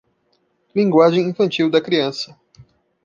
Linguagem 0.73 1.29
infantil 1.29 1.69
da 1.69 1.79
criança 1.79 2.35